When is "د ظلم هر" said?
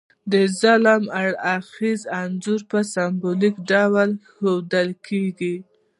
0.31-1.31